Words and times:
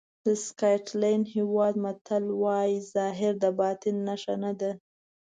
د 0.25 0.27
سکاټلېنډ 0.45 1.23
هېواد 1.35 1.73
متل 1.83 2.23
وایي 2.43 2.75
ظاهر 2.93 3.33
د 3.43 3.45
باطن 3.59 3.95
نښه 4.07 4.35
نه 4.43 4.53
ده. 4.59 4.71